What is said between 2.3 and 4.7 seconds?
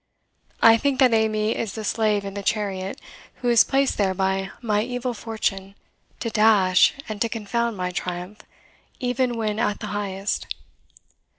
the chariot, who is placed there by